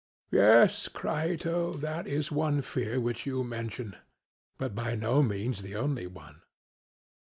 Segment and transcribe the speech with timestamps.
[0.01, 3.95] SOCRATES: Yes, Crito, that is one fear which you mention,
[4.57, 6.41] but by no means the only one.